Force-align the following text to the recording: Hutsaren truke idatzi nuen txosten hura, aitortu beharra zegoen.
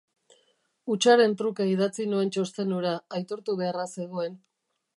Hutsaren 0.93 1.35
truke 1.41 1.67
idatzi 1.73 2.07
nuen 2.13 2.33
txosten 2.37 2.73
hura, 2.79 2.95
aitortu 3.19 3.59
beharra 3.61 3.87
zegoen. 4.01 4.41